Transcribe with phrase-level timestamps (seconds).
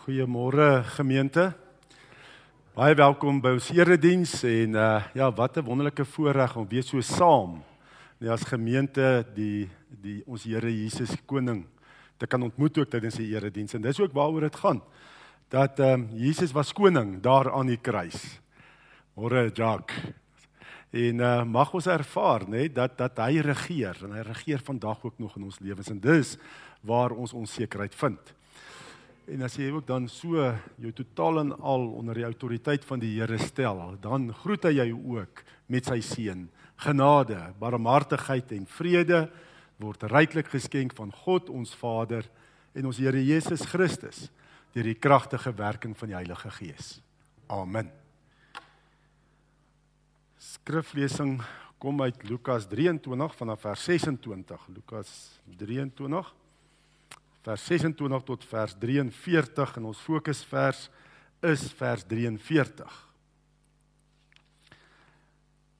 [0.00, 1.50] Goeiemôre gemeente.
[2.72, 7.00] Baie welkom by ons erediens en uh ja, wat 'n wonderlike voorreg om weer so
[7.00, 7.60] saam
[8.18, 11.66] nee as gemeente die die ons Here Jesus koning
[12.16, 14.80] te kan ontmoet ook tydens die erediens en dis ook waaroor dit gaan.
[15.50, 18.40] Dat ehm um, Jesus was koning daar aan die kruis.
[19.14, 20.14] Môre Jacques.
[20.90, 25.04] En uh mag ons ervaar nê nee, dat dat hy regeer en hy regeer vandag
[25.04, 26.38] ook nog in ons lewens en dis
[26.80, 28.39] waar ons onsekerheid vind.
[29.30, 30.42] En as jy ook dan so
[30.82, 34.88] jou totaal en al onder die autoriteit van die Here stel, dan groet hy jou
[35.20, 36.48] ook met sy seën.
[36.82, 39.20] Genade, barmhartigheid en vrede
[39.78, 42.26] word ryklik geskenk van God ons Vader
[42.74, 44.26] en ons Here Jesus Christus
[44.74, 46.98] deur die kragtige werking van die Heilige Gees.
[47.50, 47.90] Amen.
[50.40, 51.38] Skriflesing
[51.78, 54.68] kom uit Lukas 23 vanaf vers 26.
[54.74, 55.14] Lukas
[55.58, 56.34] 23
[57.40, 60.88] vers 26 tot vers 43 en ons fokusvers
[61.48, 62.98] is vers 43.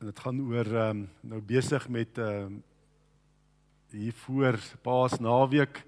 [0.00, 2.66] En dit gaan oor um, nou besig met ehm uh,
[3.90, 4.54] hier voor
[4.86, 5.80] Paasnaweek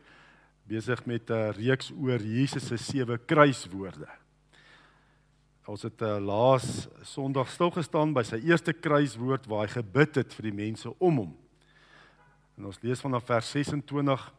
[0.67, 4.09] besig met 'n uh, reeks oor Jesus se sewe kruiswoorde.
[5.67, 10.35] Ons het uh, laas Sondag stil gestaan by sy eerste kruiswoord waar hy gebid het
[10.35, 11.37] vir die mense om hom.
[12.59, 14.33] En ons lees vanaf vers 26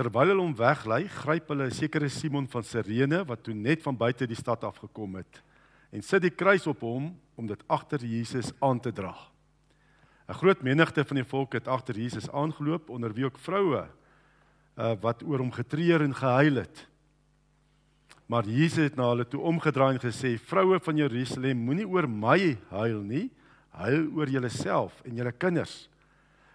[0.00, 3.92] Terwyl hulle hom weglei, gryp hulle 'n sekere Simon van Sirene wat toe net van
[3.92, 5.42] buite die stad afgekom het
[5.92, 9.12] en sit die kruis op hom om dit agter Jesus aan te dra.
[10.28, 13.84] 'n Groot menigte van die volk het agter Jesus aangeloop onder wie ook vroue
[14.78, 16.88] uh, wat oor hom getreur en gehuil het.
[18.26, 22.56] Maar Jesus het na hulle toe omgedraai en gesê: "Vroue van Jerusalem, moenie oor my
[22.70, 23.30] huil nie,
[23.68, 25.90] huil oor julleself en julle kinders.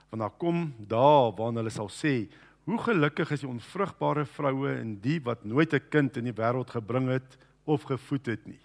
[0.09, 2.25] Want daar kom dae waarin hulle sal sê:
[2.65, 6.69] Hoe gelukkig is die onvrugbare vroue en die wat nooit 'n kind in die wêreld
[6.69, 8.59] gebring het of gevoed het nie.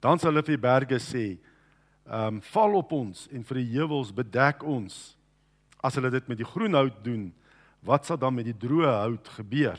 [0.00, 1.38] Dan sal hulle vir die berge sê:
[2.06, 5.16] "Ehm um, val op ons en vir die heuwels bedek ons."
[5.82, 7.32] As hulle dit met die groen hout doen,
[7.82, 9.78] wat sal dan met die droë hout gebeur?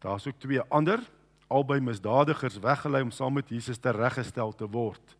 [0.00, 1.00] Daar's ook twee ander,
[1.48, 5.16] albei misdadigers weggelei om saam met Jesus tereggestel te word.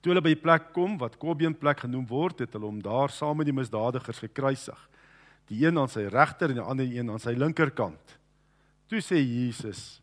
[0.00, 3.08] Toe hulle by die plek kom wat Kobien plek genoem word, het hulle hom daar
[3.10, 4.88] saam met die misdadigers gekruisig
[5.50, 8.18] die een aan sy regter en die ander een aan sy linkerkant.
[8.88, 10.00] Toe sê Jesus: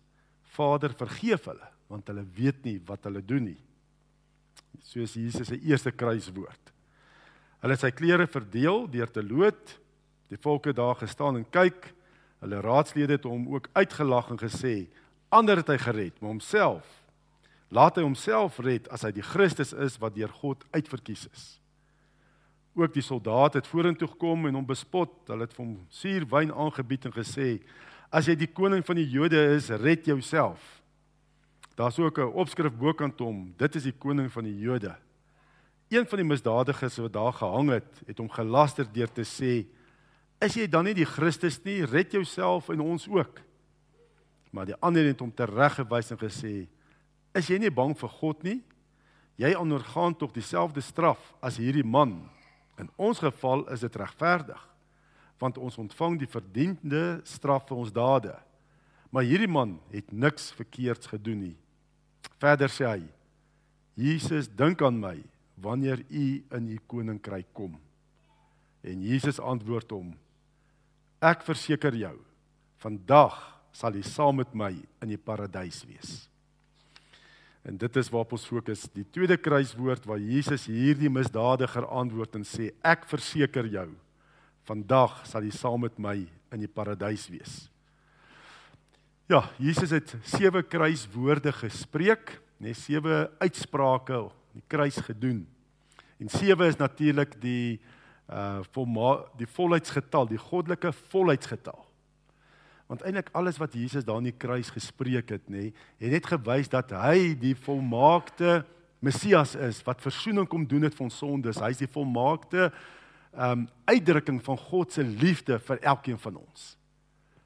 [0.55, 3.59] Vader, vergeef hulle, want hulle weet nie wat hulle doen nie.
[4.85, 6.73] Soos Jesus se eerste kruiswoord.
[7.59, 9.75] Hulle het sy klere verdeel deur te loot.
[10.29, 11.91] Die volke daar gestaan en kyk.
[12.39, 14.87] Hulle raadslede het hom ook uitgelag en gesê:
[15.29, 16.95] "Ander het hy gered, maar homself
[17.69, 21.58] laat hy homself red as hy die Christus is wat deur God uitverkies is."
[22.79, 25.11] Ook die soldate het vorentoe gekom en hom bespot.
[25.27, 27.59] Hulle het vir hom suurwyn aangebied en gesê:
[28.09, 30.81] "As jy die koning van die Jode is, red jouself."
[31.75, 34.95] Daar's ook 'n opskrif bokant hom: "Dit is die koning van die Jode."
[35.89, 39.67] Een van die misdadigers wat daar gehang het, het hom gelaster deur te sê:
[40.39, 41.85] "Is jy dan nie die Christus nie?
[41.85, 43.41] Red jouself en ons ook."
[44.51, 46.67] Maar die ander het hom tereggewys en gesê:
[47.33, 48.63] "Is jy nie bang vir God nie?
[49.35, 52.38] Jy ondergaan tog dieselfde straf as hierdie man."
[52.79, 54.65] In ons geval is dit regverdig
[55.39, 58.33] want ons ontvang die verdiende straf vir ons dade.
[59.09, 61.57] Maar hierdie man het niks verkeerds gedoen nie.
[62.43, 63.03] Verder sê hy:
[63.95, 65.15] Jesus, dink aan my
[65.59, 66.25] wanneer u
[66.55, 67.79] in u koninkryk kom.
[68.83, 70.13] En Jesus antwoord hom:
[71.19, 72.15] Ek verseker jou,
[72.79, 73.39] vandag
[73.75, 74.71] sal jy saam met my
[75.03, 76.28] in die paradys wees.
[77.67, 82.45] En dit is waarop ons fokus, die tweede kruiswoord waar Jesus hierdie misdadiger antwoord en
[82.47, 83.89] sê ek verseker jou
[84.69, 86.15] vandag sal jy saam met my
[86.53, 87.67] in die paradys wees.
[89.29, 95.43] Ja, Jesus het sewe kruiswoorde gespreek, nee sewe uitsprake op die kruis gedoen.
[96.19, 97.79] En sewe is natuurlik die
[98.29, 101.79] uh volma die volheidsgetal, die goddelike volheidsgetal.
[102.89, 105.69] Want eintlik alles wat Jesus daar aan die kruis gespreek het, nê,
[106.01, 108.63] het net gewys dat hy die volmaakte
[109.05, 111.61] Messias is wat verzoening kom doen het vir ons sondes.
[111.61, 112.71] Hy is die volmaakte
[113.37, 116.73] um, uitdrukking van God se liefde vir elkeen van ons.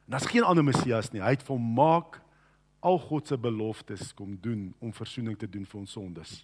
[0.07, 1.21] En daar's geen ander Messias nie.
[1.21, 2.21] Hy het volmaak
[2.83, 6.39] al God se beloftes kom doen om verzoening te doen vir ons sondes.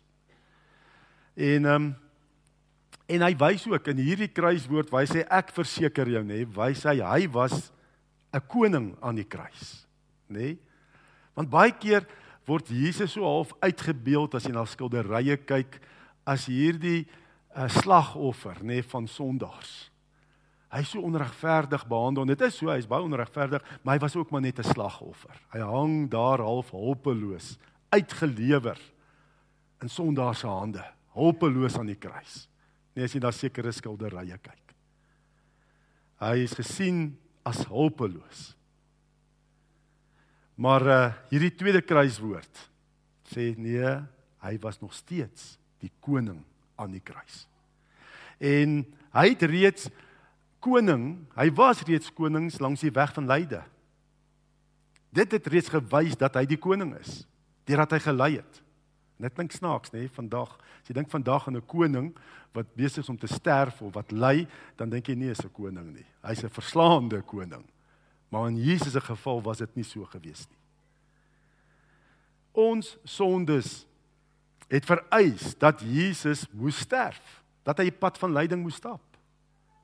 [1.39, 1.89] En um,
[3.09, 7.00] en hy wys ook in hierdie kruiswoord, wys hy ek verseker jou nê, wys hy
[7.01, 7.71] hy was
[8.33, 9.85] 'n koning aan die kruis,
[10.27, 10.37] nê?
[10.37, 10.57] Nee?
[11.33, 12.05] Want baie keer
[12.45, 15.79] word Jesus so half uitgebeeld as jy na skilderye kyk
[16.25, 17.07] as hierdie
[17.55, 19.89] 'n uh, slagoffer, nê, nee, van sondaars.
[20.69, 22.27] Hy is so onregverdig behandel.
[22.29, 25.33] Dit is so, hy's baie onregverdig, maar hy was ook maar net 'n slagoffer.
[25.53, 27.57] Hy hang daar half hulpeloos,
[27.89, 28.77] uitgelewer
[29.81, 30.83] in sondaar se hande,
[31.15, 32.47] hulpeloos aan die kruis.
[32.93, 34.75] Nee, as jy na sekere skilderye kyk.
[36.19, 37.17] Hy is gesien
[37.50, 38.54] as hulpeloos.
[40.60, 41.01] Maar uh
[41.31, 42.66] hierdie tweede kruiswoord
[43.30, 43.94] sê nee,
[44.44, 46.42] hy was nog steeds die koning
[46.80, 47.46] aan die kruis.
[48.40, 48.81] En
[49.16, 49.90] hy het reeds
[50.63, 53.62] koning, hy was reeds konings langs die weg van Lyde.
[55.16, 57.24] Dit het reeds gewys dat hy die koning is
[57.69, 58.62] deurdat hy gelei het.
[59.19, 60.12] Dit klink snaaks, nê, nee?
[60.16, 60.54] vandag.
[60.80, 62.16] As jy dink vandag aan 'n koning
[62.56, 65.51] wat besig is om te sterf of wat ly, dan dink jy nie is 'n
[65.51, 66.06] koning nie.
[66.24, 67.66] Hy's 'n verslaande koning.
[68.30, 70.57] Maar in Jesus se geval was dit nie so gewees nie.
[72.51, 73.86] Ons sondes
[74.68, 79.01] het vereis dat Jesus moes sterf, dat hy die pad van lyding moes stap.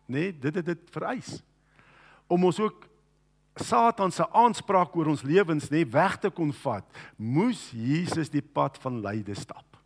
[0.06, 1.42] Nê, nee, dit het dit vereis.
[2.28, 2.88] Om ons ook
[3.56, 6.86] Satan se aanspraak oor ons lewens nê weg te kon vat,
[7.16, 9.80] moes Jesus die pad van lyde stap.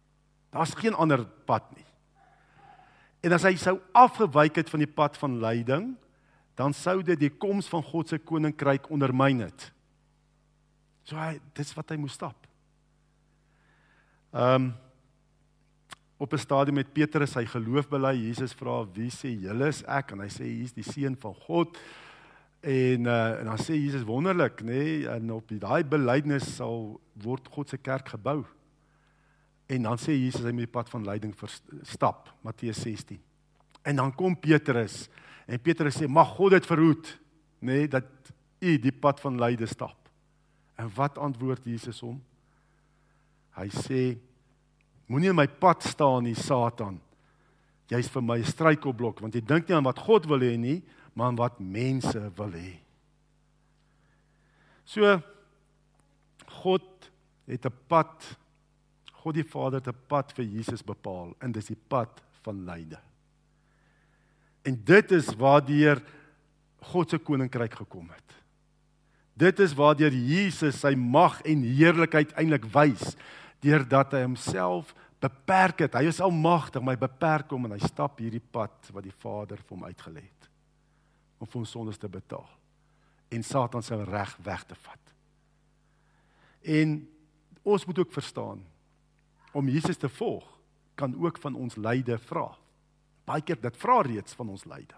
[0.49, 1.85] Daar's geen ander pad nie.
[3.21, 5.91] En as hy sou afgewyk het van die pad van lyding,
[6.57, 9.69] dan sou dit die koms van God se koninkryk ondermyn het.
[11.07, 12.37] So hy dis wat hy moes stap.
[14.33, 14.69] Ehm um,
[16.19, 20.11] op 'n stadium met Petrus sy geloof bely, Jesus vra wie sê julle is ek
[20.11, 21.77] en hy sê hier's die seun van God.
[22.59, 27.47] En uh, en dan sê Jesus wonderlik, nê, nee, en op daai belydenis sal word
[27.53, 28.43] God se kerk gebou.
[29.69, 31.35] En dan sê Jesus hy moet die pad van lyding
[31.87, 33.19] stap, Matteus 16.
[33.87, 35.07] En dan kom Petrus
[35.47, 37.13] en Petrus sê mag God dit verhoed,
[37.63, 38.09] nê, nee, dat
[38.59, 40.09] u die pad van lyde stap.
[40.79, 42.19] En wat antwoord Jesus hom?
[43.55, 44.01] Hy sê
[45.07, 46.99] moenie in my pad staan nie, Satan.
[47.89, 50.83] Jy's vir my 'n struikelblok want jy dink nie aan wat God wil hê nie,
[51.13, 52.79] maar aan wat mense wil hê.
[54.89, 55.21] So
[56.63, 57.11] God
[57.45, 58.37] het 'n pad
[59.19, 62.99] God die Vader het 'n pad vir Jesus bepaal en dis die pad van lyde.
[64.63, 66.01] En dit is waardeur
[66.81, 68.33] God se koninkryk gekom het.
[69.33, 73.15] Dit is waardeur Jesus sy mag en heerlikheid eintlik wys
[73.59, 75.93] deurdat hy homself beperk het.
[75.93, 79.57] Hy is almagtig, maar hy beperk hom en hy stap hierdie pad wat die Vader
[79.57, 80.39] vir hom uitgelê het
[81.39, 82.47] om vir ons sondes te betaal
[83.29, 85.11] en Satan se reg weg te vat.
[86.65, 86.95] En
[87.63, 88.63] ons moet ook verstaan
[89.53, 90.45] om Jesus te volg
[90.95, 92.49] kan ook van ons lyde vra.
[93.29, 94.97] Baie keer dit vra reeds van ons lyde.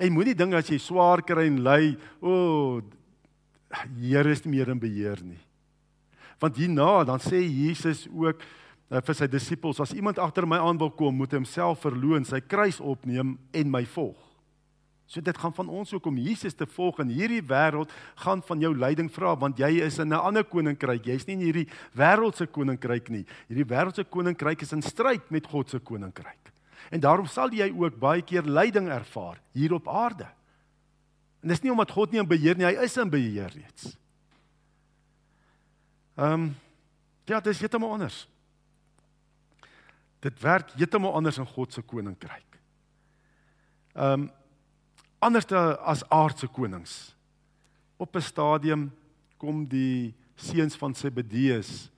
[0.00, 2.82] En moenie dink as jy swaar kry en ly, o, oh,
[3.98, 5.40] Here is nie meer in beheer nie.
[6.38, 10.78] Want hierna dan sê Jesus ook uh, vir sy disippels as iemand agter my aan
[10.78, 14.23] wil kom, moet hy homself verloën, sy kruis opneem en my volg.
[15.06, 17.92] So dit gaan van ons ook om Jesus te volg in hierdie wêreld
[18.24, 21.04] gaan van jou lyding vra want jy is in 'n ander koninkryk.
[21.04, 23.26] Jy's nie in hierdie wêreldse koninkryk nie.
[23.48, 26.52] Hierdie wêreldse koninkryk is in stryd met God se koninkryk.
[26.90, 30.26] En daarom sal jy ook baie keer lyding ervaar hier op aarde.
[31.42, 33.96] En dis nie omdat God nie in beheer nie, hy is in beheer reeds.
[36.16, 36.56] Ehm um,
[37.26, 38.28] ja, dit is heeltemal anders.
[40.20, 42.58] Dit werk heeltemal anders in God se koninkryk.
[43.94, 44.30] Ehm um,
[45.24, 45.48] anders
[45.80, 47.14] as aardse konings.
[47.96, 48.92] Op 'n stadium
[49.38, 51.90] kom die seuns van Zebedeus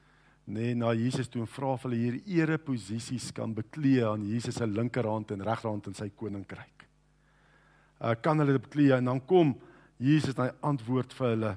[0.46, 4.22] nê nee, na Jesus toe en vra of hulle hier ere posisies kan beklee aan
[4.22, 6.86] Jesus se linkerhand en regterhand in sy koninkryk.
[7.98, 9.56] Uh kan hulle dit beklee en dan kom
[9.98, 11.56] Jesus en hy antwoord vir hulle: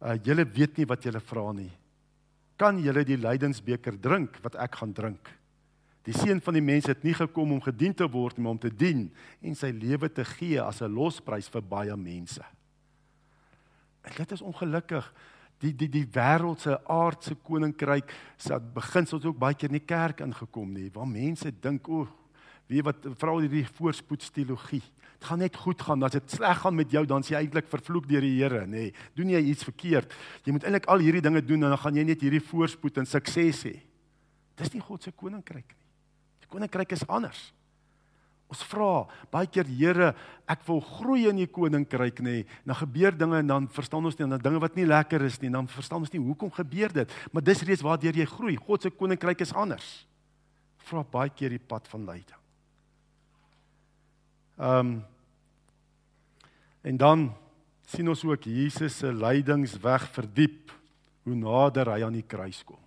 [0.00, 1.72] "Uh julle weet nie wat julle vra nie.
[2.56, 5.32] Kan julle die lydensbeker drink wat ek gaan drink?"
[6.06, 8.70] Die seun van die mens het nie gekom om gedien te word, maar om te
[8.70, 9.08] dien
[9.42, 12.42] en sy lewe te gee as 'n losprys vir baie mense.
[14.02, 15.12] En dit is ongelukkig.
[15.58, 20.72] Die die die wêreldse aardse koninkryk se beginsels ook baie keer in die kerk ingekom
[20.72, 22.06] nie waar mense dink o
[22.68, 26.02] wie wat vra hierdie voorspoedsteologie dit gaan net goed gaan.
[26.02, 28.92] As dit sleg gaan met jou dan is jy eintlik vervloek deur die Here nê.
[29.14, 30.12] Doen jy iets verkeerd?
[30.44, 33.06] Jy moet eintlik al hierdie dinge doen en dan gaan jy net hierdie voorspoed en
[33.06, 33.80] sukses hê.
[34.56, 35.85] Dis nie God se koninkryk nie
[36.46, 37.48] Die koninkryk is anders.
[38.46, 40.12] Ons vra baie keer Here,
[40.46, 42.36] ek wil groei in die koninkryk nê.
[42.62, 45.50] Dan gebeur dinge en dan verstaan ons nie dan dinge wat nie lekker is nie.
[45.50, 47.16] Dan verstaan ons nie hoekom gebeur dit.
[47.34, 48.54] Maar dis reeds waardeur jy groei.
[48.54, 49.88] God se koninkryk is anders.
[50.86, 52.42] Vra baie keer die pad van lyding.
[54.56, 54.96] Ehm um,
[56.86, 57.22] en dan
[57.90, 60.70] sien ons ook Jesus se lydingsweg verdiep
[61.26, 62.78] hoe nader hy aan die kruis kom.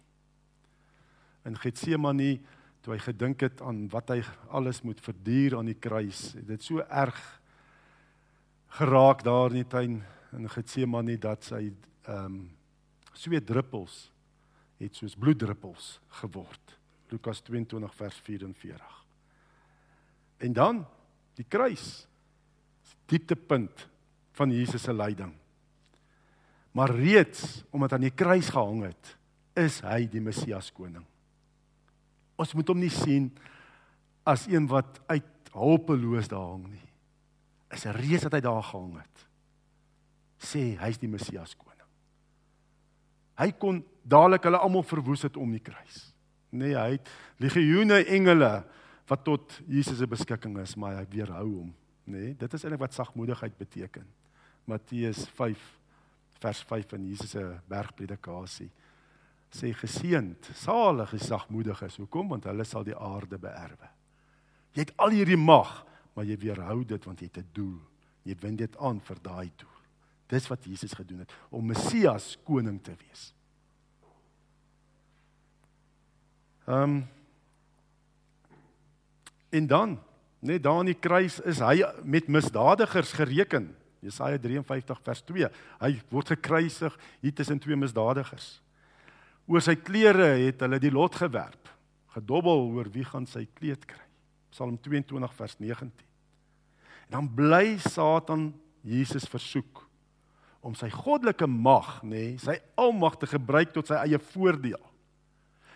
[1.43, 2.37] In Getsemane
[2.81, 4.21] toe hy gedink het aan wat hy
[4.55, 7.17] alles moet verduur aan die kruis, het dit so erg
[8.79, 9.99] geraak daar in die tuin
[10.37, 11.65] in Getsemane dat sy
[12.05, 12.39] ehm um,
[13.19, 14.05] sweetdruppels
[14.79, 16.77] het soos bloeddruppels geword.
[17.11, 18.99] Lukas 22 vers 44.
[20.37, 20.85] En dan
[21.35, 22.05] die kruis.
[23.09, 23.87] Dieptepunt
[24.37, 25.33] van Jesus se lyding.
[26.71, 29.15] Maar reeds omdat aan die kruis gehang het,
[29.57, 31.03] is hy die Messias koning.
[32.39, 33.27] Ons moet hom nie sien
[34.27, 36.87] as een wat uit hulpeloos daar hang nie.
[37.73, 39.27] Is 'n reus wat hy daar gehang het.
[40.39, 41.87] Sê hy's die Messias koning.
[43.37, 46.13] Hy kon dadelik hulle almal verwoes het om die kruis.
[46.51, 48.63] Nee, hy het legioene engele
[49.07, 52.29] wat tot Jesus se beskikking is, maar hy weerhou hom, nê?
[52.29, 54.05] Nee, dit is eintlik wat sagmoedigheid beteken.
[54.65, 55.79] Matteus 5
[56.39, 58.69] vers 5 in Jesus se bergpredikasie
[59.49, 61.97] sê geseënd, salig is sagmoediges.
[61.97, 62.29] Hoekom?
[62.29, 63.89] Want hulle sal die aarde beerwe.
[64.75, 67.79] Jy het al hierdie mag, maar jy weerhou dit want jy het 'n doel.
[68.23, 69.79] Jy wend dit aan vir daai doel.
[70.27, 73.33] Dis wat Jesus gedoen het om Messias koning te wees.
[76.67, 77.07] Ehm um,
[79.49, 79.99] En dan,
[80.39, 83.71] net daar aan die kruis is hy met misdadigers gereken.
[83.99, 85.49] Jesaja 53 vers 2.
[85.81, 88.61] Hy word gekruisig hier tussen twee misdadigers.
[89.49, 91.71] Oor sy klere het hulle die lot gewerp.
[92.13, 94.05] Gedobbel oor wie gaan sy kleed kry.
[94.53, 95.89] Psalm 22 vers 19.
[97.09, 98.51] En dan bly Satan
[98.85, 99.85] Jesus versoek
[100.61, 104.81] om sy goddelike mag, nê, nee, sy almag te gebruik tot sy eie voordeel.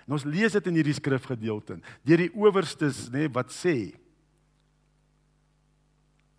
[0.04, 3.78] En ons lees dit in hierdie skrifgedeelte deur die owerstes nê nee, wat sê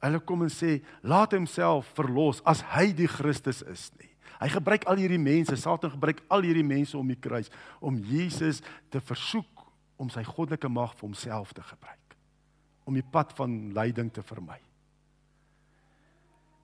[0.04, 4.10] Hulle kom en sê laat homself verlos as hy die Christus is nie.
[4.40, 7.50] Hy gebruik al hierdie mense, Satan gebruik al hierdie mense om die kruis
[7.80, 9.66] om Jesus te versoek
[10.00, 12.00] om sy goddelike mag vir homself te gebruik
[12.84, 14.58] om die pad van lyding te vermy.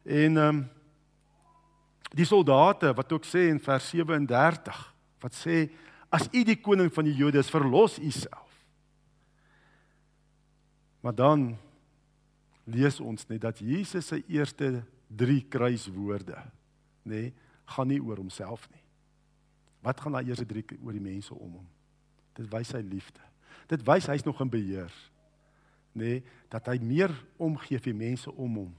[0.04, 0.68] En ehm um,
[2.10, 4.78] die soldate wat ook sê in vers 37
[5.22, 5.68] wat sê
[6.10, 8.48] As u die koning van die Jode is, verlos u self.
[11.00, 11.44] Maar dan
[12.66, 16.36] lees ons net dat Jesus se eerste 3 kruiswoorde,
[17.06, 17.30] nê, nee,
[17.70, 18.82] gaan nie oor homself nie.
[19.84, 21.68] Wat gaan daai eerste 3 oor die mense om hom?
[22.36, 23.22] Dit wys sy liefde.
[23.70, 24.92] Dit wys hy's nog in beheer.
[25.92, 28.74] Nê, nee, dat hy meer omgee vir mense om hom.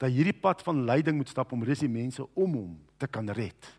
[0.00, 3.30] Dat hierdie pad van lyding moet stap om res die mense om hom te kan
[3.32, 3.70] red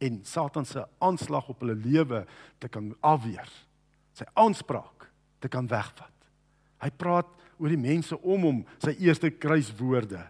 [0.00, 2.24] en Satan se aanslag op hulle lewe
[2.58, 3.48] te kan afweer.
[4.16, 5.10] Sy aanspraak
[5.40, 6.14] te kan wegvat.
[6.80, 7.28] Hy praat
[7.60, 10.22] oor die mense om hom, sy eerste kruiswoorde,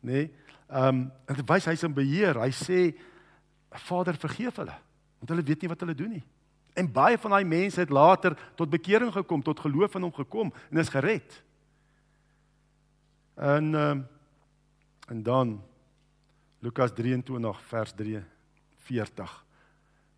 [0.00, 0.24] nê?
[0.24, 0.30] Nee?
[0.68, 2.40] Ehm um, en dit wys hy's in beheer.
[2.40, 2.80] Hy sê
[3.88, 4.76] Vader vergeef hulle
[5.24, 6.24] want hulle weet nie wat hulle doen nie.
[6.76, 10.50] En baie van daai mense het later tot bekering gekom, tot geloof in hom gekom
[10.70, 11.42] en is gered.
[13.34, 14.06] En ehm um,
[15.08, 15.62] en dan
[16.64, 18.22] Lukas 23 vers 3
[18.88, 19.44] 40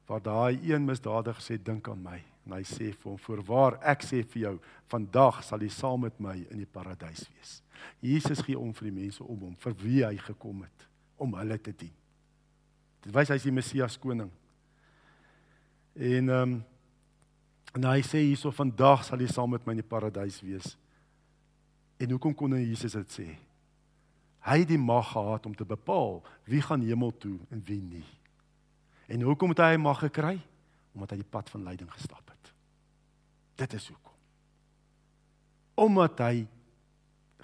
[0.07, 4.05] waar daai een misdadiger sê dink aan my en hy sê vir hom voorwaar ek
[4.07, 4.55] sê vir jou
[4.91, 7.59] vandag sal jy saam met my in die paradys wees.
[8.01, 10.87] Jesus gee om vir die mense om hom vir wie hy gekom het
[11.19, 11.93] om hulle te dien.
[13.03, 14.31] Dit wys hy is die Messias koning.
[15.97, 16.57] En ehm um,
[17.77, 20.71] en hy sê hierso vandag sal jy saam met my in die paradys wees.
[22.01, 23.27] En hoekom kon hy Jesus dit sê?
[24.47, 28.07] Hy het die mag gehad om te bepaal wie gaan hemel toe en wie nie.
[29.13, 30.39] En hoekom het hy mag gekry?
[30.97, 32.36] Omdat hy die pad van lyding gestap het.
[33.57, 34.13] Dit is hoekom.
[35.75, 36.47] Omdat hy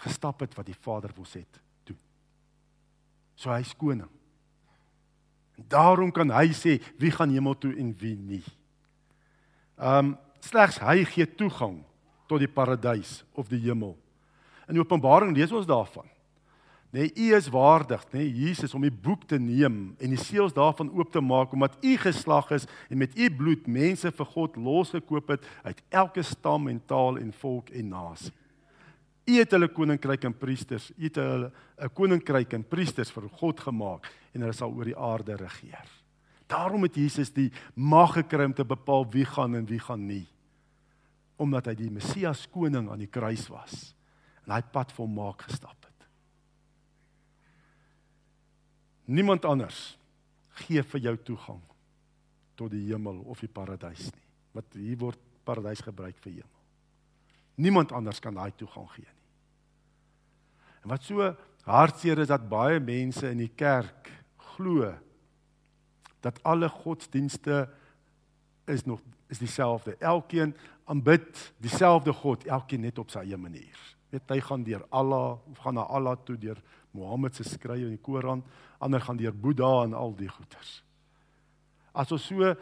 [0.03, 1.45] gestap het wat die Vader wou sê
[1.89, 1.99] doen.
[3.37, 4.11] So hy is koning.
[5.59, 8.45] En daarom kan hy sê wie gaan hemel toe en wie nie.
[9.77, 11.81] Um slegs hy gee toegang
[12.29, 13.95] tot die paradys of die hemel.
[14.69, 16.09] In Openbaring lees ons daarvan.
[16.93, 20.53] Nee, u is waardig, nê, nee, Jesus om die boek te neem en die seels
[20.53, 24.59] daarvan oop te maak omdat u geslag is en met u bloed mense vir God
[24.61, 28.35] losgekoop het uit elke stam en taal en volk en nasie.
[29.25, 33.61] U het hulle koninkryk en priesters, u het hulle 'n koninkryk en priesters vir God
[33.61, 35.89] gemaak en hulle sal oor die aarde regeer.
[36.47, 40.27] Daarom het Jesus die mag gekry om te bepaal wie gaan en wie gaan nie.
[41.39, 43.95] Omdat hy die Messias koning aan die kruis was
[44.45, 45.82] en hy pad vir hom maak gestap.
[49.05, 49.97] Niemand anders
[50.63, 51.63] gee vir jou toegang
[52.59, 54.27] tot die hemel of die paradys nie.
[54.53, 56.59] Wat hier word paradys gebruik vir hemel.
[57.63, 59.19] Niemand anders kan daai toegang gee nie.
[60.83, 61.31] En wat so
[61.67, 64.11] hartseer is dat baie mense in die kerk
[64.53, 64.91] glo
[66.23, 67.69] dat alle godsdienste
[68.71, 69.01] is nog
[69.33, 69.97] is dieselfde.
[69.99, 70.55] Elkeen
[70.85, 73.79] aanbid dieselfde God, elkeen net op sy eie manier.
[74.13, 76.61] Weet hy gaan deur Allah of gaan na Allah toe deur
[76.93, 78.43] Mohammed se skrywe in die Koran,
[78.79, 80.83] ander gaan deur Boeddha en al die goeters.
[81.97, 82.53] As ons so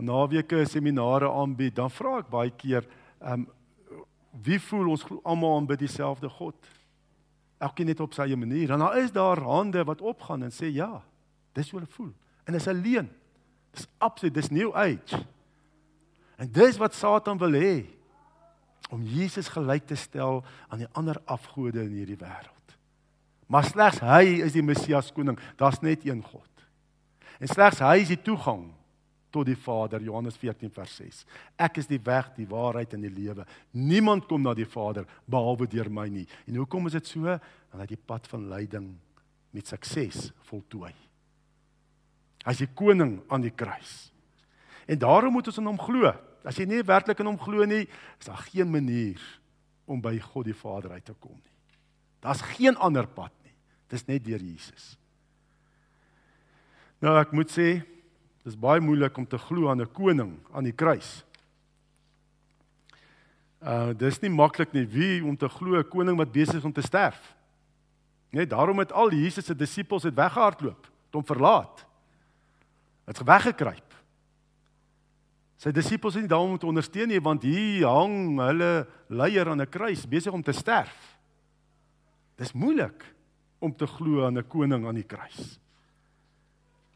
[0.00, 2.88] naweke seminare aanbied, dan vra ek baie keer,
[3.20, 3.50] ehm um,
[4.42, 6.56] wie voel ons almal aanbid dieselfde God?
[7.62, 8.72] Elkeen net op sy eie manier.
[8.74, 11.04] En daar is daar hande wat opgaan en sê ja,
[11.54, 12.10] dis hoe hulle voel.
[12.42, 13.06] En dis alleen.
[13.70, 15.20] Dis absoluut, dis new age.
[16.36, 17.76] En dis wat Satan wil hê
[18.92, 22.76] om Jesus gelyk te stel aan die ander afgode in hierdie wêreld.
[23.46, 25.38] Maar slegs hy is die Messias koning.
[25.60, 26.48] Daar's net een God.
[27.40, 28.66] En slegs hy is die toegang
[29.34, 31.22] tot die Vader Johannes 14 vers 6.
[31.58, 33.46] Ek is die weg, die waarheid en die lewe.
[33.74, 36.26] Niemand kom na die Vader behalwe deur my nie.
[36.46, 37.26] En hoekom is dit so?
[37.26, 38.92] Want hy die pad van lyding
[39.54, 40.92] met sukses voltooi.
[42.44, 44.12] Hy's die koning aan die kruis.
[44.86, 46.12] En daarom moet ons in hom glo.
[46.44, 47.88] As jy nie werklik in hom glo nie,
[48.20, 49.20] is daar geen manier
[49.86, 51.56] om by God die Vader uit te kom nie.
[52.20, 53.52] Daar's geen ander pad nie.
[53.88, 54.94] Dis net deur Jesus.
[57.00, 57.82] Nou ek moet sê,
[58.44, 61.24] Dis baie moeilik om te glo aan 'n koning aan die kruis.
[63.62, 66.72] Uh dis nie maklik nie wie om te glo 'n koning wat besig is om
[66.72, 67.34] te sterf.
[68.30, 71.86] Net daarom het al Jesus se disippels het weggehardloop, het hom verlaat.
[73.06, 73.83] Het weggekruip.
[75.64, 79.70] Sy disippels het nie daarom moet ondersteun nie want hier hang hulle leier aan 'n
[79.70, 81.16] kruis besig om te sterf.
[82.36, 83.04] Dis moeilik
[83.58, 85.58] om te glo aan 'n koning aan die kruis.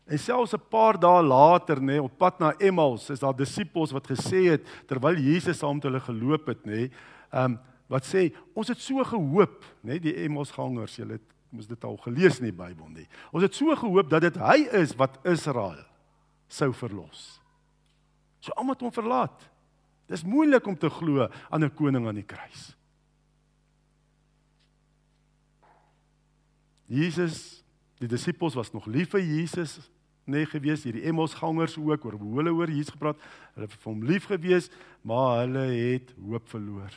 [0.06, 3.92] En selfs 'n paar dae later, nê, nee, op pad na Emmaus, is daar disippels
[3.92, 6.90] wat gesê het terwyl Jesus saam met hulle geloop het, nê, nee,
[7.30, 7.58] ehm um,
[7.88, 11.96] wat sê ons het so gehoop, nê, nee, die Emmausgangers, julle het mos dit al
[11.96, 13.06] gelees in die Bybel, nê.
[13.32, 15.86] Ons het so gehoop dat dit hy is wat Israel
[16.48, 17.37] sou verlos.
[18.40, 19.48] So almal het hom verlaat.
[20.08, 22.76] Dis moeilik om te glo aan 'n koning aan die kruis.
[26.88, 27.64] Jesus,
[28.00, 29.90] die disippels was nog lief vir Jesus,
[30.24, 33.20] nê nee, gewees hierdie Emmausgangers ook oor hoe hulle oor Jesus gepraat.
[33.54, 34.70] Hulle het vir hom lief gewees,
[35.02, 36.96] maar hulle het hoop verloor.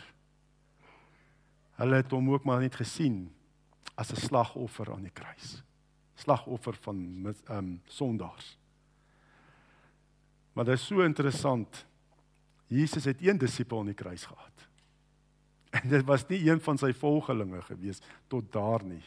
[1.79, 3.31] Hulle het hom ook maar net gesien
[3.95, 5.63] as 'n slagoffer aan die kruis.
[6.15, 6.97] Slagoffer van
[7.47, 8.57] ehm um, sondaars.
[10.53, 11.85] Maar dit is so interessant.
[12.67, 14.67] Jesus het een disipel aan die kruis gehad.
[15.71, 19.03] En dit was nie een van sy volgelinge gewees tot daar nie.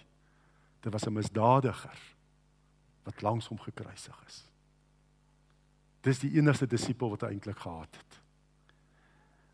[0.81, 2.01] Dit was 'n misdadiger
[3.05, 4.45] wat langs hom gekruisig is.
[6.01, 8.21] Dis die enigste disipel wat hy eintlik gehad het.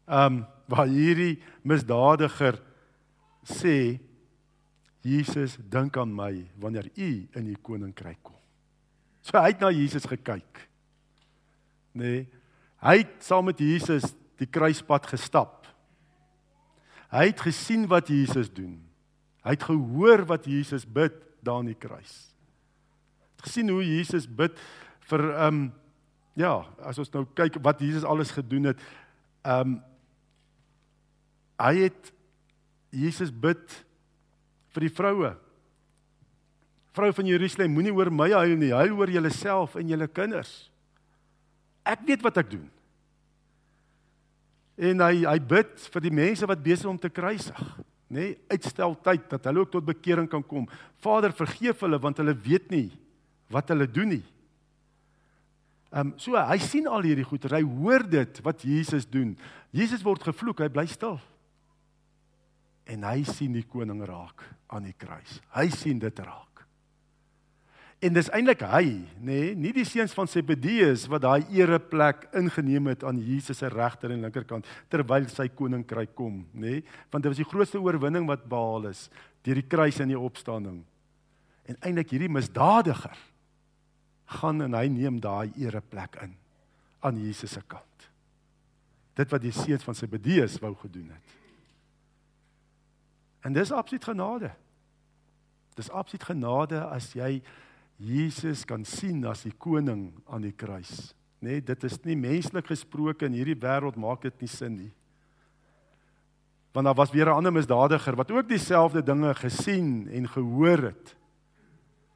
[0.07, 2.63] Um waar hierdie misdadiger
[3.43, 3.99] sê
[5.03, 8.39] Jesus dink aan my wanneer u in die koninkryk kom.
[9.23, 10.70] So hy het na Jesus gekyk.
[11.93, 12.25] Nee,
[12.81, 14.07] hy het saam met Jesus
[14.41, 15.69] die kruispad gestap.
[17.11, 18.79] Hy het gesien wat Jesus doen.
[19.43, 22.31] Hy het gehoor wat Jesus bid daar aan die kruis
[23.45, 24.59] gesien hoe Jesus bid
[25.11, 25.69] vir ehm um,
[26.39, 28.83] ja, as ons nou kyk wat Jesus alles gedoen het.
[29.45, 29.79] Ehm um,
[31.61, 32.13] hy het
[32.97, 33.75] Jesus bid
[34.73, 35.35] vir die vroue.
[36.97, 40.70] Vrou van Jerusalem, moenie oor my huil nie, huil oor julleself en julle kinders.
[41.87, 42.67] Ek weet wat ek doen.
[44.81, 47.61] En hy hy bid vir die mense wat besig om te kruisig,
[48.09, 48.33] nê?
[48.33, 50.65] Nee, uitstel tyd dat hulle ook tot bekering kan kom.
[51.05, 52.89] Vader, vergeef hulle want hulle weet nie
[53.53, 54.25] wat hulle doen nie.
[55.91, 59.35] Ehm um, so hy sien al hierdie goeie, hy hoor dit wat Jesus doen.
[59.75, 61.19] Jesus word gevloek, hy bly stil.
[62.91, 65.39] En hy sien die koning raak aan die kruis.
[65.55, 66.50] Hy sien dit raak.
[68.01, 68.85] En dis eintlik hy,
[69.21, 73.69] nê, nee, nie die seuns van Zebedeus wat daai ereplek ingeneem het aan Jesus se
[73.69, 76.79] regter en linkerkant terwyl sy koninkryk kom, nê?
[76.79, 79.09] Nee, want dit was die grootste oorwinning wat behaal is
[79.45, 80.81] deur die kruis en die opstanding.
[81.69, 83.21] En eintlik hierdie misdadiger
[84.41, 86.35] gaan en hy neem daai ereplek in
[87.05, 88.09] aan Jesus se kant.
[89.17, 91.39] Dit wat die seun van Zebedeus wou gedoen het.
[93.45, 94.51] En dis absoluut genade.
[95.77, 97.41] Dis absoluut genade as jy
[98.01, 101.13] Jesus kan sien as die koning aan die kruis.
[101.45, 104.91] Nee, dit is nie menslik gesproke in hierdie wêreld maak dit nie sin nie.
[106.73, 111.17] Want daar was weer 'n ander misdadiger wat ook dieselfde dinge gesien en gehoor het.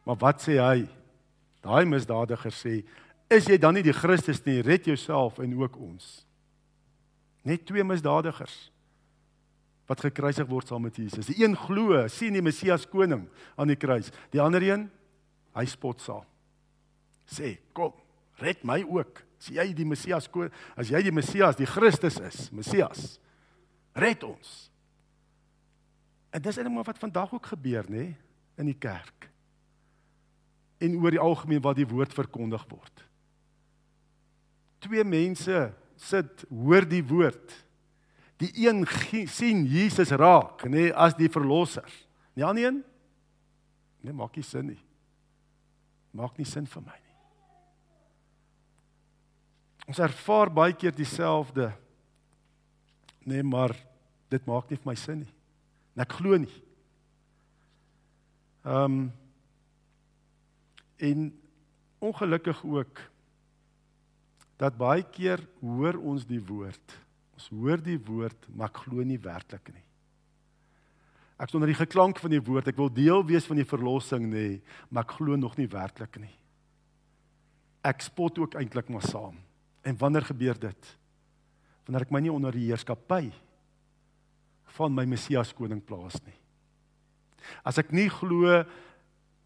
[0.04, 0.88] Maar wat sê hy?
[1.60, 2.84] Daai misdadiger sê,
[3.28, 4.60] "Is jy dan nie die Christus nie?
[4.60, 6.26] Red jouself en ook ons."
[7.42, 8.72] Net twee misdadigers
[9.86, 11.26] wat gekruisig word saam met Jesus.
[11.26, 14.10] Die een glo, sien die Messias koning aan die kruis.
[14.30, 14.90] Die ander een,
[15.54, 16.26] hy spot saam.
[17.26, 17.92] Sê, "Kom,
[18.38, 19.22] red my ook.
[19.38, 20.28] As jy die Messias
[20.76, 23.18] as jy die Messias, die Christus is, Messias,
[23.94, 24.70] red ons."
[26.30, 28.14] En dis eintlik maar wat vandag ook gebeur, nê,
[28.56, 29.30] in die kerk.
[30.78, 33.04] En oor die algemeen wat die woord verkondig word.
[34.78, 37.54] Twee mense sit hoor die woord.
[38.36, 38.82] Die een
[39.28, 41.86] sien Jesus raak, nê, as die verlosser.
[42.34, 42.84] Die ander een
[44.04, 44.80] nee, maak nie sin nie.
[46.14, 47.16] Maak nie sin vir my nie.
[49.90, 51.72] Ons ervaar baie keer dieselfde.
[53.26, 53.74] Nee, maar
[54.32, 55.34] dit maak nie vir my sin nie.
[55.94, 56.62] En ek glo nie.
[58.64, 59.04] Ehm um,
[61.04, 61.24] en
[61.98, 63.00] ongelukkig ook
[64.56, 66.94] dat baie keer hoor ons die woord.
[67.34, 69.82] Ons hoor die woord, maar ek glo nie werklik nie.
[71.40, 74.60] Ek sonder die geklank van die woord, ek wil deel wees van die verlossing nê,
[74.90, 76.34] maar ek glo nog nie werklik nie.
[77.84, 79.36] Ek spot ook eintlik maar saam.
[79.84, 80.92] En wanneer gebeur dit?
[81.84, 83.26] Wanneer ek my nie onder die heerskappy
[84.78, 86.38] van my Messias koning plaas nie.
[87.66, 88.62] As ek nie glo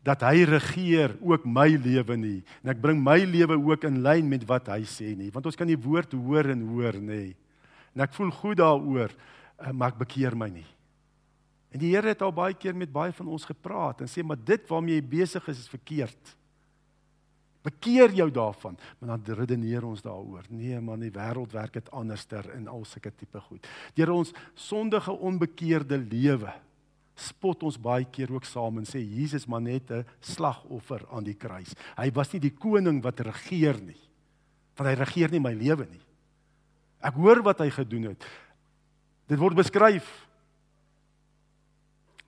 [0.07, 4.29] dat hy regeer ook my lewe nie en ek bring my lewe ook in lyn
[4.31, 7.35] met wat hy sê nie, want ons kan die woord hoor en hoor nê.
[7.96, 10.66] En ek voel goed daaroor, eh, maar ek bekeer my nie.
[11.70, 14.40] En die Here het al baie keer met baie van ons gepraat en sê maar
[14.40, 16.35] dit waarmee jy besig is is verkeerd.
[17.62, 20.46] Bekeer jou daarvan, maar dan redeneer ons daaroor.
[20.48, 23.66] Nee man, die wêreld werk dit anderster in al sulke tipe goed.
[23.98, 26.54] Deur ons sondige onbekeerde lewe
[27.18, 31.35] spot ons baie keer ook saam en sê Jesus maar net 'n slagoffer aan die
[31.35, 31.74] kruis.
[31.96, 33.98] Hy was nie die koning wat regeer nie.
[34.76, 36.04] Want hy regeer nie my lewe nie.
[37.02, 38.24] Ek hoor wat hy gedoen het.
[39.26, 40.28] Dit word beskryf.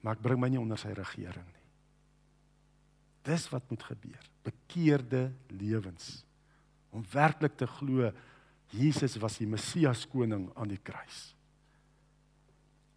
[0.01, 1.67] Maar ek bring my nie onder sy regering nie.
[3.29, 4.21] Dis wat moet gebeur.
[4.47, 6.23] Bekeerde lewens
[6.91, 8.09] om werklik te glo
[8.75, 11.33] Jesus was die Messias koning aan die kruis.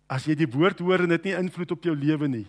[0.09, 2.45] As jy die woord hoor en dit nie invloed op jou lewe nie,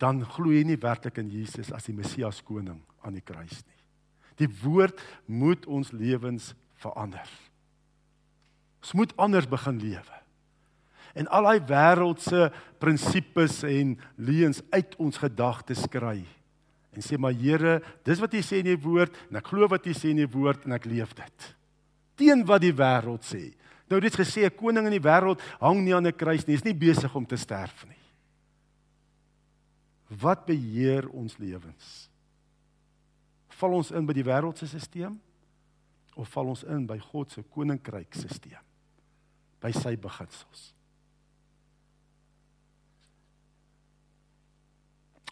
[0.00, 3.78] dan glo jy nie werklik in Jesus as die Messias koning aan die kruis nie.
[4.40, 7.28] Die woord moet ons lewens verander.
[8.80, 10.19] Ons moet anders begin lewe
[11.14, 16.20] en al daai wêreldse prinsipes en leuns uit ons gedagtes kry.
[16.90, 19.86] En sê maar Here, dis wat U sê in U woord en ek glo wat
[19.86, 21.48] U sê in U woord en ek leef dit.
[22.18, 23.50] Teen wat die wêreld sê.
[23.90, 26.64] Nou dit gesê 'n koning in die wêreld hang nie aan 'n kruis nie, is
[26.64, 27.96] nie besig om te sterf nie.
[30.08, 32.10] Wat beheer ons lewens?
[33.48, 35.16] Val ons in by die wêreldse stelsel
[36.16, 38.58] of val ons in by God se koninkryk stelsel?
[39.60, 40.74] By sy beginsels.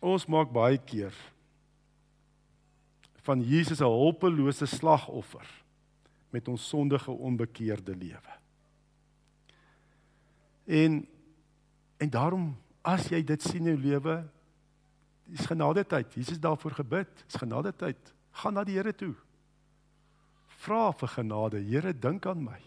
[0.00, 1.14] Ons maak baie keer
[3.26, 5.46] van Jesus 'n hulpelose slagoffer
[6.30, 8.34] met ons sondige onbekeerde lewe.
[10.64, 11.08] En
[11.98, 14.28] en daarom as jy dit sien in jou lewe,
[15.24, 16.14] dis genade tyd.
[16.14, 17.24] Jesus daarvoor gebid.
[17.26, 18.14] Dis genade tyd.
[18.30, 19.14] Gaan na die Here toe.
[20.46, 21.60] Vra vir genade.
[21.62, 22.60] Here, dink aan my.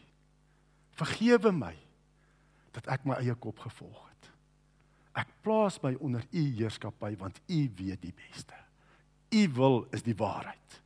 [1.00, 1.76] Vergewe my
[2.72, 4.11] dat ek my eie kop gevolg het.
[5.18, 8.56] Ek plaas my onder u heerskappy want u weet die beste.
[9.32, 10.82] U wil is die waarheid.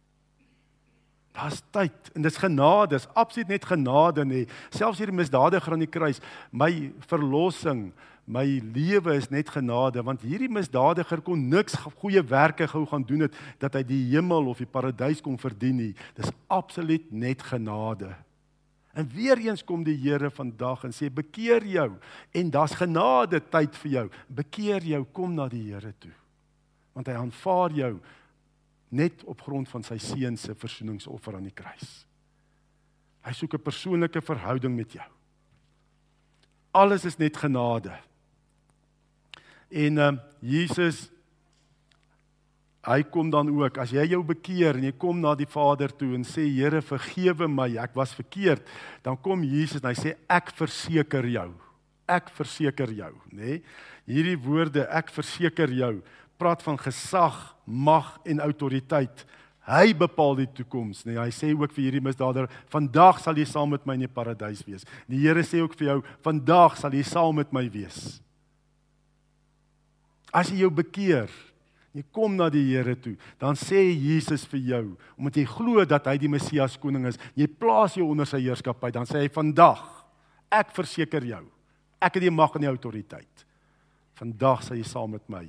[1.35, 4.45] Daar's tyd en dis genade, dis absoluut net genade nê.
[4.71, 7.89] Selfs hierdie misdadiger aan die kruis, my verlossing,
[8.25, 13.27] my lewe is net genade want hierdie misdadiger kon niks goeie werke gou gaan doen
[13.27, 15.91] het dat hy die hemel of die paradys kon verdien nie.
[16.17, 18.15] Dis absoluut net genade.
[18.95, 21.89] En weer eens kom die Here vandag en sê bekeer jou
[22.31, 24.05] en daar's genade tyd vir jou.
[24.27, 26.13] Bekeer jou, kom na die Here toe.
[26.95, 27.91] Want hy aanvaar jou
[28.95, 32.05] net op grond van sy seun se versoeningsoffer aan die kruis.
[33.25, 35.10] Hy soek 'n persoonlike verhouding met jou.
[36.71, 37.91] Alles is net genade.
[39.69, 41.10] En ehm uh, Jesus
[42.85, 46.13] hy kom dan ook as jy jou bekeer en jy kom na die Vader toe
[46.17, 48.65] en sê Here vergewe my ek was verkeerd
[49.05, 51.49] dan kom Jesus en hy sê ek verseker jou
[52.05, 53.63] ek verseker jou nê nee?
[54.05, 55.95] hierdie woorde ek verseker jou
[56.37, 59.25] praat van gesag mag en autoriteit
[59.65, 61.23] hy bepaal die toekoms nê nee?
[61.23, 64.61] hy sê ook vir hierdie misdadiger vandag sal jy saam met my in die paradys
[64.67, 68.19] wees die Here sê ook vir jou vandag sal jy saam met my wees
[70.35, 71.33] as jy jou bekeer
[71.95, 74.84] jy kom na die Here toe, dan sê Jesus vir jou,
[75.15, 78.91] omdat jy glo dat hy die Messias koning is, jy plaas jou onder sy heerskappy,
[78.93, 79.84] dan sê hy vandag,
[80.51, 81.43] ek verseker jou,
[82.03, 83.45] ek het die mag en die autoriteit.
[84.19, 85.43] Vandag sal jy saam met my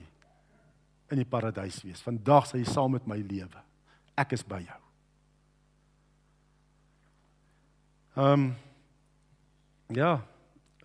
[1.13, 2.03] in die paradys wees.
[2.03, 3.61] Vandag sal jy saam met my lewe.
[4.19, 4.81] Ek is by jou.
[8.17, 8.47] Ehm um,
[9.95, 10.19] Ja,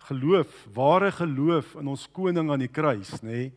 [0.06, 3.48] geloof, ware geloof in ons koning aan die kruis, nê, nee,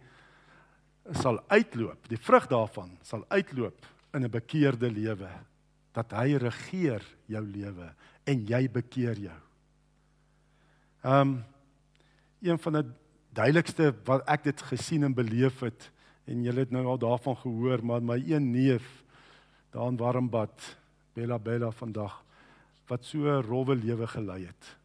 [1.14, 2.08] sal uitloop.
[2.10, 5.30] Die vrug daarvan sal uitloop in 'n bekeerde lewe
[5.94, 9.42] dat hy regeer jou lewe en jy bekeer jou.
[11.04, 11.44] Ehm um,
[12.42, 12.92] een van die
[13.34, 15.92] duidelikste wat ek dit gesien en beleef het
[16.26, 19.04] en julle het nou al daarvan gehoor, maar my een neef
[19.72, 20.78] daar in Warmbad,
[21.14, 22.24] Bella Bella vandag
[22.88, 24.78] wat so 'n rowwe lewe gelei het.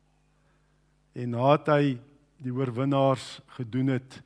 [1.12, 1.98] En nadat hy
[2.36, 4.22] die oorwinnaars gedoen het,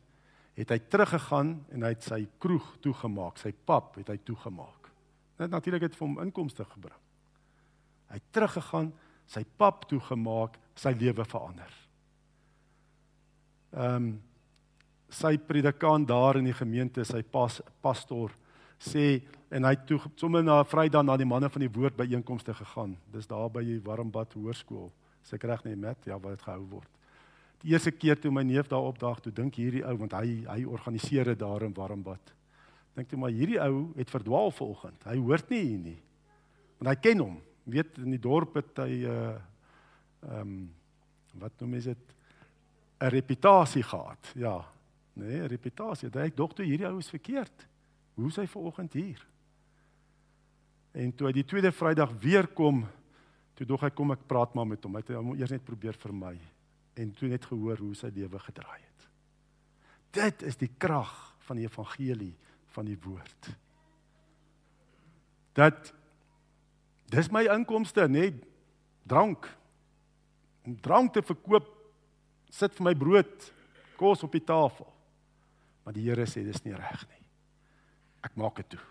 [0.54, 4.90] het hy teruggegaan en hy het sy kroeg toegemaak, sy pap het hy toegemaak.
[5.40, 7.00] Net natuurlik het vir hom inkomste gebring.
[8.12, 8.92] Hy het teruggegaan,
[9.26, 11.80] sy pap toegemaak, sy lewe verander.
[13.74, 14.14] Ehm um,
[15.14, 18.32] sy predikant daar in die gemeente, sy pas, pastor
[18.82, 19.20] sê
[19.54, 22.96] en hy toe sommer na Vrydag na die manne van die woord by einkomste gegaan.
[23.12, 24.88] Dis daar by die Warmbad Hoërskool.
[25.22, 26.90] Seker reg nie met ja wat dit gehou word
[27.64, 30.64] die eerste keer toe my neef daar opdaag, toe dink hierdie ou want hy hy
[30.68, 32.32] organiseer dit daar in Warmbad.
[32.94, 35.06] Dink jy maar hierdie ou het verdwaal vanoggend.
[35.08, 35.98] Hy hoort nie hier nie.
[36.78, 37.38] Want hy ken hom.
[37.64, 39.34] Weet in die dorp het hy uh
[40.24, 40.56] ehm um,
[41.34, 42.12] wat noem is dit
[43.00, 44.32] 'n reputasie gehad.
[44.34, 44.64] Ja.
[45.14, 46.08] Nee, 'n reputasie.
[46.08, 47.66] Hy dink dog toe hierdie ou is verkeerd.
[48.14, 49.26] Hoe is hy vanoggend hier?
[50.92, 52.86] En toe hy die tweede Vrydag weer kom,
[53.54, 54.94] toe dog hy kom ek praat maar met hom.
[54.94, 56.38] Hy het hom eers net probeer vermy
[56.94, 59.06] en toe net gehoor hoe sy lewe gedraai het.
[60.14, 61.12] Dit is die krag
[61.46, 62.34] van die evangelie
[62.74, 63.50] van die woord.
[65.54, 65.92] Dat
[67.12, 68.40] dis my inkomste, net
[69.06, 69.46] drank.
[70.64, 71.70] Om drank te verkoop
[72.54, 73.50] sit vir my brood,
[73.98, 74.86] kos op die tafel.
[75.84, 77.22] Maar die Here sê dis nie reg nie.
[78.24, 78.82] Ek maak dit toe.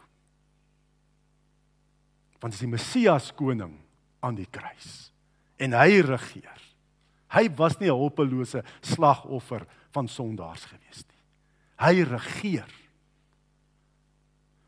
[2.43, 3.77] Want dis die Messias koning
[4.23, 5.09] aan die kruis
[5.63, 6.61] en hy regeer.
[7.33, 11.21] Hy was nie 'n hulpelose slagoffer van sondaars gewees nie.
[11.77, 12.69] Hy regeer.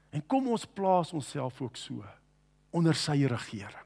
[0.10, 2.06] En kom ons plaas onsself ook so
[2.72, 3.86] onder sy regering.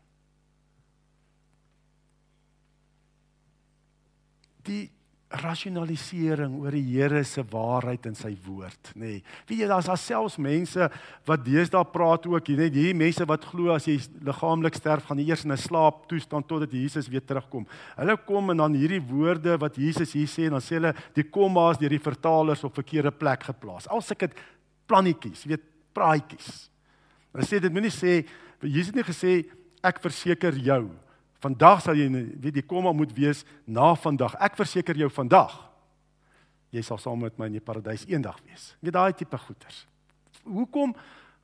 [4.62, 4.92] Die
[5.30, 9.20] rasionalisering oor die Here se waarheid in sy woord, nê.
[9.20, 9.36] Nee.
[9.46, 10.88] Weet jy daar's alselfs mense
[11.28, 15.22] wat deesdae praat ook, jy weet hierdie mense wat glo as jy liggaamlik sterf gaan
[15.22, 17.68] jy eers in 'n slaaptoestand totdat Jesus weer terugkom.
[17.96, 21.30] Hulle kom en dan hierdie woorde wat Jesus hier sê en dan sê hulle die
[21.30, 23.88] komma's deur die vertalers op verkeerde plek geplaas.
[23.88, 24.30] Al sulke
[24.88, 25.62] plannetjies, weet
[25.94, 26.70] praatjies.
[27.34, 28.26] Hulle sê dit moenie sê
[28.64, 29.46] Jesus het nie gesê
[29.84, 30.90] ek verseker jou
[31.40, 34.36] Vandag sal jy weet die komma moet wees na vandag.
[34.44, 35.70] Ek verseker jou vandag
[36.74, 38.74] jy sal saam met my in die paradys eendag wees.
[38.84, 39.84] Weet daai tipe goeters.
[40.46, 40.94] Hoekom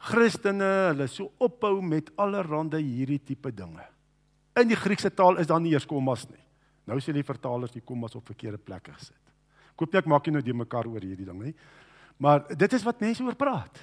[0.05, 3.83] Christene hulle so ophou met allerlei hierdie tipe dinge?
[4.55, 6.41] In die Griekse taal is daar nie eers kommas nie.
[6.85, 9.17] Nou sê die vertalers die kommas op verkeerde plekke gesit.
[9.75, 11.55] Koop jy ek maak nie nou die mekaar oor hierdie ding nie.
[12.21, 13.81] Maar dit is wat mense oor praat.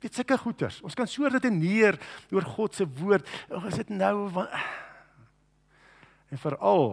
[0.00, 0.78] Dit sulke goeters.
[0.84, 1.98] Ons kan so redeneer
[2.32, 3.26] oor God se woord.
[3.50, 4.48] Ons dit nou van
[6.34, 6.88] En veral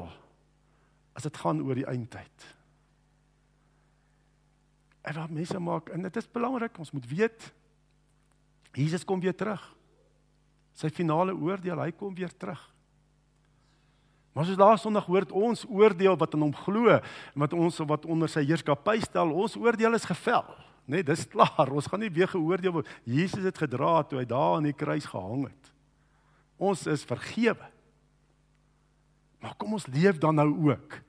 [1.18, 2.50] as dit gaan oor die eindtyd.
[5.02, 7.50] En wat mense maak en dit is belangrik, ons moet weet
[8.78, 9.60] Jesus kom weer terug.
[10.78, 12.62] Sy finale oordeel, hy kom weer terug.
[14.32, 18.08] Maar soos laas Sondag hoor ons oordeel wat aan hom glo en wat ons wat
[18.08, 20.48] onder sy heerskappy stel, ons oordeel is gevel.
[20.88, 21.68] Nee, dis klaar.
[21.68, 22.90] Ons gaan nie weer geoordeel word.
[23.04, 25.74] Jesus het gedra toe hy daar aan die kruis gehang het.
[26.62, 27.68] Ons is vergewe.
[29.42, 31.00] Maar kom ons leef dan nou ook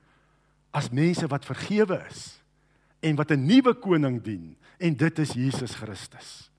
[0.73, 2.40] as mense wat vergewe is
[3.05, 6.51] en wat 'n nuwe koning dien en dit is Jesus Christus.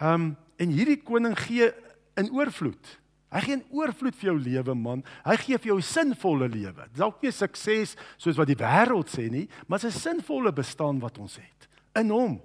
[0.00, 1.72] Ehm um, en hierdie koning gee
[2.16, 2.98] in oorvloed.
[3.28, 5.02] Hy gee in oorvloed vir jou lewe man.
[5.24, 6.88] Hy gee vir jou 'n sinvolle lewe.
[6.96, 11.36] Dalk nie sukses soos wat die wêreld sê nie, maar 'n sinvolle bestaan wat ons
[11.36, 12.40] het in hom.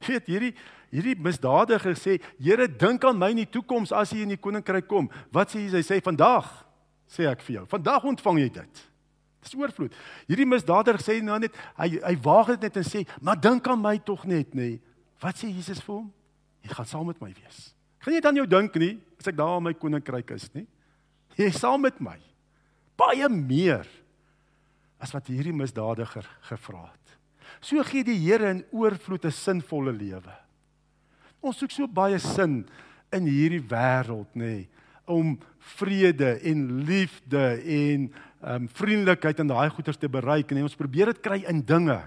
[0.00, 0.54] Jy weet hierdie
[0.90, 4.88] hierdie misdadiger sê, Here, dink aan my in die toekoms as jy in die koninkryk
[4.88, 5.08] kom.
[5.30, 5.68] Wat sê hy?
[5.68, 6.66] Hy sê vandag
[7.10, 7.64] sê ek vir jou.
[7.72, 8.82] Vandag ontvang jy dit.
[9.40, 9.94] Dis oorvloed.
[10.28, 13.82] Hierdie misdadiger sê nou net hy hy waag dit net en sê, "Maar dink aan
[13.82, 14.80] my tog net, nê." Nee.
[15.20, 16.12] Wat sê Jesus vir hom?
[16.62, 17.74] Jy gaan saam met my wees.
[18.00, 20.66] Gaan jy dan jou dink nie as ek daar in my koninkryk is nie?
[21.36, 22.18] Jy is saam met my.
[22.96, 23.86] Baie meer
[24.98, 27.16] as wat hierdie misdadiger gevra het.
[27.60, 30.36] So gee die Here in oorvloed 'n sinvolle lewe.
[31.42, 32.68] Ons soek so baie sin
[33.12, 34.44] in hierdie wêreld, nê.
[34.44, 34.68] Nee
[35.10, 38.06] om vrede en liefde en
[38.44, 42.00] um, vriendelikheid en daai goeders te bereik en ons probeer dit kry in dinge.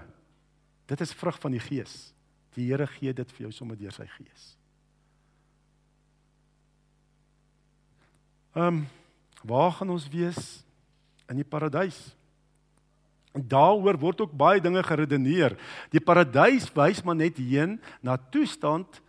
[0.90, 2.12] Dit is vrug van die Gees.
[2.54, 4.52] Die Here gee dit vir jou sommer deur sy Gees.
[8.54, 8.84] Ehm um,
[9.44, 10.64] waar gaan ons wees
[11.28, 11.98] in die paradys?
[13.36, 15.52] En daaroor word ook baie dinge geredeneer.
[15.92, 19.02] Die paradys wys maar net heen na toestand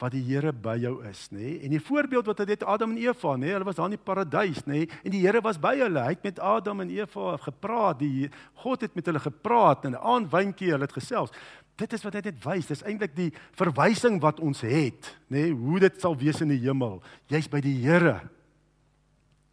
[0.00, 1.38] wat die Here by jou is, nê?
[1.40, 1.58] Nee?
[1.64, 3.46] En die voorbeeld wat hy het Adam en Eva, nê?
[3.46, 3.54] Nee?
[3.54, 4.82] Hulle was daar in die paradys, nê?
[4.82, 4.88] Nee?
[5.04, 6.02] En die Here was by hulle.
[6.04, 8.02] Hy het met Adam en Eva gepraat.
[8.02, 8.28] Die
[8.62, 11.32] God het met hulle gepraat en aan wyntjie hulle het gesels.
[11.80, 12.68] Dit is wat hy net wys.
[12.68, 15.46] Dis eintlik die verwysing wat ons het, nê?
[15.46, 15.54] Nee?
[15.56, 17.00] Hoe dit sal wees in die hemel.
[17.32, 18.18] Jy's by die Here.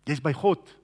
[0.09, 0.75] Jy's by God.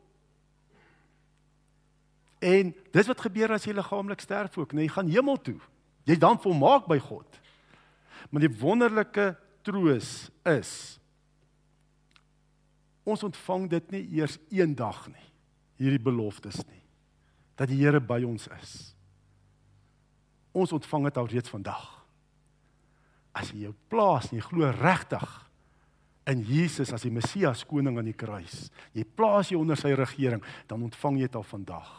[2.40, 4.86] En dis wat gebeur as jy liggaamlik sterf ook, nê?
[4.86, 4.88] Nee?
[4.88, 5.60] Jy gaan hemel toe.
[6.08, 7.28] Jy's dan volmaak by God.
[8.32, 9.34] Maar die wonderlike
[9.66, 10.74] troos is.
[13.08, 15.28] Ons ontvang dit nie eers eendag nie
[15.80, 16.84] hierdie beloftes nie
[17.60, 18.74] dat die Here by ons is.
[20.56, 21.84] Ons ontvang dit al reeds vandag.
[23.36, 25.28] As jy jou plaas en jy glo regtig
[26.30, 30.44] in Jesus as die Messias koning aan die kruis jy plaas jou onder sy regering
[30.70, 31.90] dan ontvang jy dit al vandag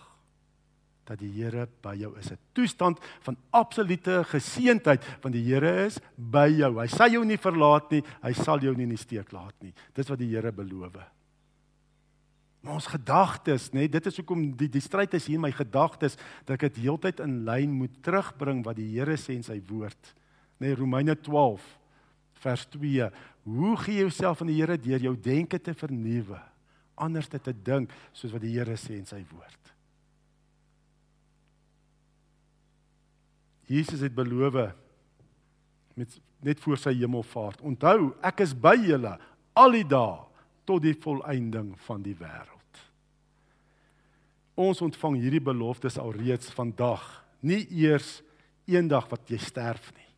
[1.11, 2.31] dat die Here by jou is.
[2.31, 6.79] 'n Toestand van absolute geseentheid want die Here is by jou.
[6.79, 9.75] Hy sal jou nie verlaat nie, hy sal jou nie in die steek laat nie.
[9.95, 10.97] Dis wat die Here beloof.
[12.61, 16.17] Maar ons gedagtes, nê, dit is hoekom die die stryd is hier in my gedagtes
[16.45, 20.15] dat ek dit heeltyd in lyn moet terugbring wat die Here sê in sy woord.
[20.61, 21.65] Nê Romeine 12
[22.45, 23.11] vers 2.
[23.45, 26.39] Hoe gee jouself aan die Here deur jou denke te vernuwe?
[27.01, 29.60] Anders dit te dink soos wat die Here sê in sy woord.
[33.71, 34.73] Jesus het beloof
[35.95, 37.61] met net voor sy hemelvaart.
[37.61, 39.13] Onthou, ek is by julle
[39.59, 40.23] al die dae
[40.69, 42.83] tot die volëinding van die wêreld.
[44.61, 47.05] Ons ontvang hierdie beloftes alreeds vandag,
[47.45, 48.19] nie eers
[48.71, 50.09] eendag wat jy sterf nie.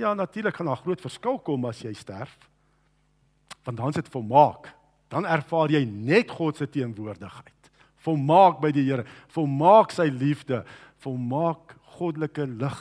[0.00, 2.32] Ja, natuurlik gaan daar groot verskil kom as jy sterf.
[3.66, 4.70] Want dan is dit volmaak.
[5.12, 7.70] Dan ervaar jy net God se teenwoordigheid.
[8.00, 10.62] Volmaak by die Here, volmaak sy liefde,
[11.04, 12.80] volmaak goddelike lig.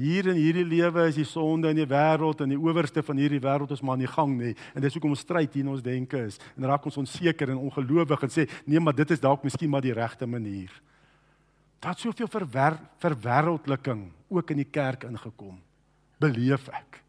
[0.00, 3.42] Hier in hierdie lewe is die sonde in die wêreld en die owerste van hierdie
[3.42, 4.54] wêreld is maar aan die gang nê.
[4.72, 7.60] En dis hoekom ons stryd hier in ons denke is en raak ons onseker en
[7.66, 10.72] ongelowig en sê nee, maar dit is dalk miskien maar die regte manier.
[11.80, 15.58] Daar soveel verwer verwêreldliking ook in die kerk ingekom.
[16.20, 17.00] Beleef ek.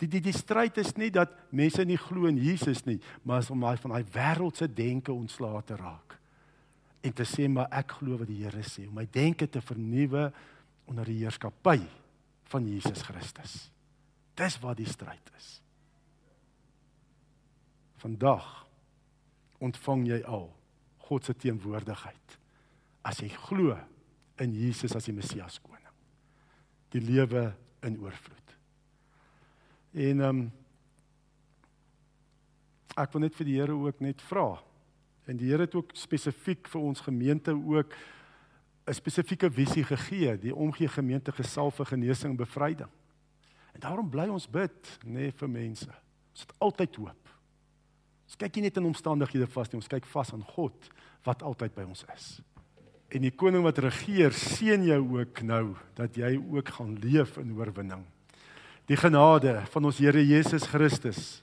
[0.00, 3.52] Die die die stryd is nie dat mense nie glo in Jesus nie, maar is
[3.52, 6.16] om daai van daai wêreldse denke ontslae te raak
[7.06, 10.26] en te sê maar ek glo wat die Here sê om my denke te vernuwe
[10.90, 11.78] onder die heerskappy
[12.50, 13.54] van Jesus Christus.
[14.36, 15.48] Dis waar die stryd is.
[18.02, 18.44] Vandag
[19.62, 20.50] ontvang jy al
[21.06, 22.36] God se teenwoordigheid
[23.06, 23.76] as jy glo
[24.42, 25.82] in Jesus as die Messias koning.
[26.92, 27.48] Die lewe
[27.86, 28.54] in oorvloed.
[29.96, 30.46] En ehm um,
[32.96, 34.54] ek wil net vir die Here ook net vra
[35.26, 37.94] En die Here het ook spesifiek vir ons gemeente ook
[38.86, 42.88] 'n spesifieke visie gegee, die omgee gemeente gesalf vir genesing en bevryding.
[43.72, 45.90] En daarom bly ons bid, nê, nee, vir mense.
[46.30, 47.28] Ons het altyd hoop.
[48.26, 50.90] Ons kyk nie net in omstandighede vas nie, ons kyk vas aan God
[51.24, 52.40] wat altyd by ons is.
[53.08, 57.54] En die koning wat regeer, seën jou ook nou dat jy ook gaan leef in
[57.54, 58.04] oorwinning.
[58.86, 61.42] Die genade van ons Here Jesus Christus